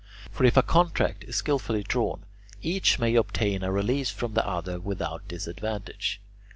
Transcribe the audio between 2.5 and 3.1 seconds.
each